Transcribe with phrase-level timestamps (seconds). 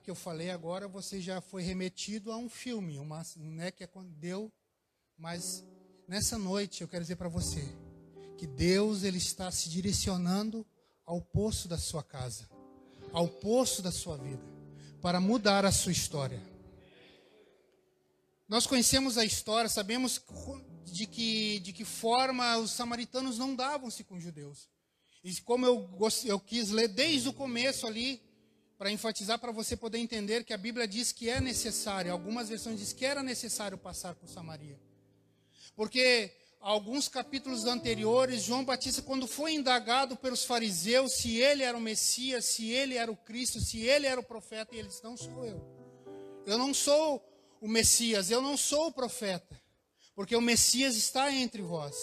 [0.00, 3.88] que eu falei agora, você já foi remetido a um filme, uma, né, que é
[4.18, 4.50] deu,
[5.16, 5.64] mas
[6.08, 7.62] nessa noite eu quero dizer para você
[8.38, 10.66] que Deus ele está se direcionando
[11.04, 12.48] ao poço da sua casa,
[13.12, 14.42] ao poço da sua vida,
[15.02, 16.42] para mudar a sua história.
[18.48, 20.20] Nós conhecemos a história, sabemos
[20.86, 24.68] de que, de que forma os samaritanos não davam-se com os judeus.
[25.22, 25.88] E como eu,
[26.24, 28.22] eu quis ler desde o começo ali,
[28.80, 32.80] para enfatizar, para você poder entender que a Bíblia diz que é necessário, algumas versões
[32.80, 34.80] diz que era necessário passar por Samaria.
[35.76, 41.80] Porque alguns capítulos anteriores, João Batista, quando foi indagado pelos fariseus se ele era o
[41.80, 45.14] Messias, se ele era o Cristo, se ele era o profeta, e ele disse: Não
[45.14, 45.62] sou eu.
[46.46, 47.22] Eu não sou
[47.60, 49.60] o Messias, eu não sou o profeta,
[50.14, 51.94] porque o Messias está entre vós.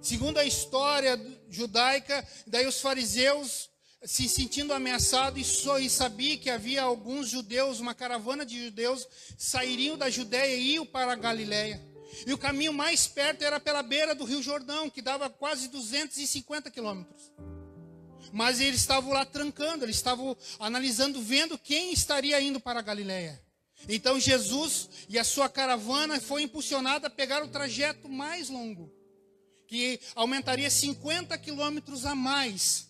[0.00, 3.68] Segundo a história judaica, daí os fariseus
[4.06, 9.06] se sentindo ameaçado e, só, e sabia que havia alguns judeus, uma caravana de judeus,
[9.36, 11.82] sairiam da Judéia e iam para a Galiléia.
[12.24, 16.70] E o caminho mais perto era pela beira do Rio Jordão, que dava quase 250
[16.70, 17.32] quilômetros.
[18.32, 23.42] Mas eles estavam lá trancando, eles estavam analisando, vendo quem estaria indo para a Galiléia.
[23.88, 28.90] Então Jesus e a sua caravana foi impulsionada a pegar o trajeto mais longo,
[29.66, 32.85] que aumentaria 50 quilômetros a mais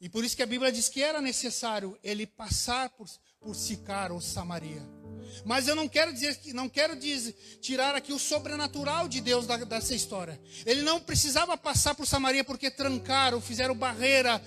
[0.00, 3.06] e por isso que a Bíblia diz que era necessário ele passar por,
[3.38, 4.82] por Sicar ou Samaria.
[5.44, 9.46] Mas eu não quero dizer que não quero dizer, tirar aqui o sobrenatural de Deus
[9.46, 10.40] da, dessa história.
[10.64, 14.42] Ele não precisava passar por Samaria porque trancaram, fizeram barreira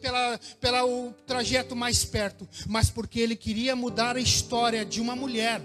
[0.00, 5.16] pela, pela o trajeto mais perto, mas porque ele queria mudar a história de uma
[5.16, 5.60] mulher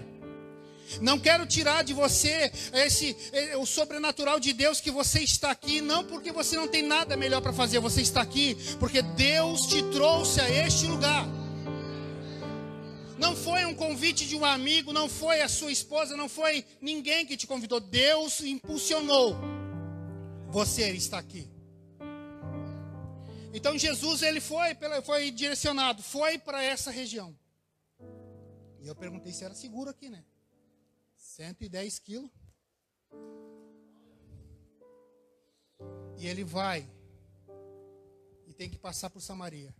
[1.00, 3.16] não quero tirar de você esse
[3.58, 7.40] o sobrenatural de Deus que você está aqui, não porque você não tem nada melhor
[7.40, 11.26] para fazer, você está aqui porque Deus te trouxe a este lugar.
[13.18, 17.24] Não foi um convite de um amigo, não foi a sua esposa, não foi ninguém
[17.24, 17.80] que te convidou.
[17.80, 19.36] Deus impulsionou
[20.54, 21.50] você está aqui.
[23.52, 27.36] Então Jesus ele foi, foi direcionado, foi para essa região.
[28.80, 30.24] E eu perguntei se era seguro aqui, né?
[31.24, 32.30] 110 quilos.
[36.18, 36.88] E ele vai
[38.46, 39.74] e tem que passar por Samaria.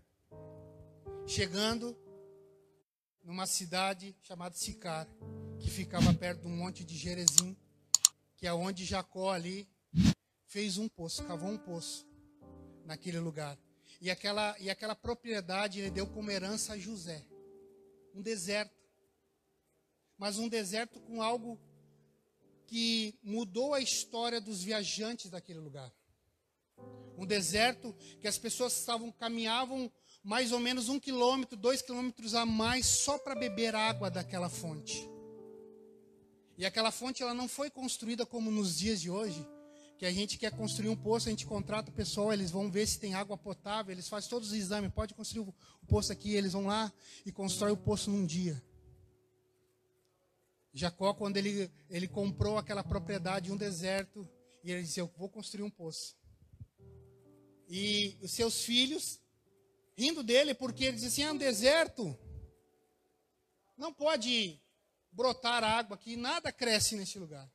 [1.27, 1.97] Chegando
[3.23, 5.07] numa cidade chamada Sicar,
[5.61, 7.57] que ficava perto de um monte de Jerezim,
[8.37, 9.69] que é onde Jacó ali
[10.47, 12.07] fez um poço, cavou um poço
[12.85, 13.57] naquele lugar.
[14.01, 17.25] E aquela, e aquela propriedade ele deu como herança a José.
[18.15, 18.84] Um deserto
[20.19, 21.59] mas um deserto com algo
[22.67, 25.93] que mudou a história dos viajantes daquele lugar.
[27.17, 29.91] Um deserto que as pessoas estavam caminhavam
[30.23, 35.09] mais ou menos um quilômetro, dois quilômetros a mais só para beber água daquela fonte.
[36.57, 39.47] E aquela fonte ela não foi construída como nos dias de hoje,
[39.99, 42.87] que a gente quer construir um poço, a gente contrata o pessoal, eles vão ver
[42.87, 45.55] se tem água potável, eles fazem todos os exames, pode construir o
[45.87, 46.93] poço aqui, eles vão lá
[47.27, 48.61] e constrói o poço num dia.
[50.75, 54.29] Jacó, quando ele, ele comprou aquela propriedade, um deserto,
[54.65, 56.17] e ele disse: Eu vou construir um poço.
[57.69, 59.21] E os seus filhos,
[59.97, 62.19] rindo dele, porque ele disse assim: É um deserto,
[63.79, 64.61] não pode
[65.13, 67.49] brotar água aqui, nada cresce nesse lugar.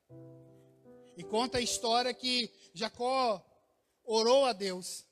[1.18, 3.46] E conta a história que Jacó
[4.06, 5.06] orou a Deus,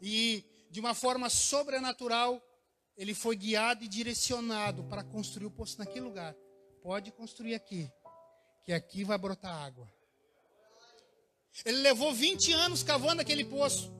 [0.00, 2.42] e de uma forma sobrenatural,
[2.96, 6.34] ele foi guiado e direcionado para construir o poço naquele lugar
[6.84, 7.90] pode construir aqui,
[8.62, 9.90] que aqui vai brotar água.
[11.64, 13.90] Ele levou 20 anos cavando aquele poço.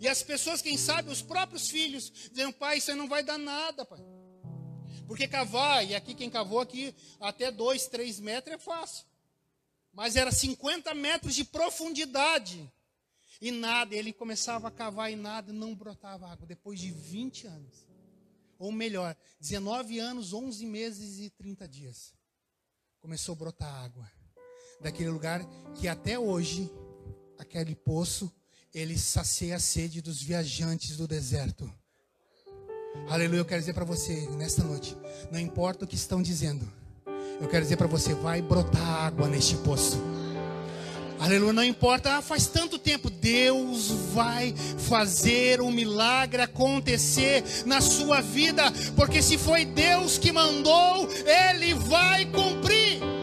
[0.00, 3.84] E as pessoas, quem sabe, os próprios filhos, dizendo, pai, aí não vai dar nada,
[3.84, 4.00] pai.
[5.06, 9.04] Porque cavar, e aqui quem cavou aqui, até 2, 3 metros é fácil.
[9.92, 12.72] Mas era 50 metros de profundidade.
[13.38, 16.46] E nada, ele começava a cavar e nada, não brotava água.
[16.46, 17.86] Depois de 20 anos.
[18.58, 22.18] Ou melhor, 19 anos, 11 meses e 30 dias
[23.00, 24.06] começou a brotar água.
[24.80, 25.44] Daquele lugar
[25.74, 26.70] que até hoje,
[27.38, 28.30] aquele poço,
[28.74, 31.70] ele sacia a sede dos viajantes do deserto.
[33.08, 34.96] Aleluia, eu quero dizer para você nesta noite,
[35.30, 36.70] não importa o que estão dizendo,
[37.40, 39.96] eu quero dizer para você, vai brotar água neste poço.
[41.20, 44.54] Aleluia, não importa, ah, faz tanto tempo, Deus vai
[44.88, 52.24] fazer um milagre acontecer na sua vida, porque se foi Deus que mandou, Ele vai
[52.24, 53.19] cumprir.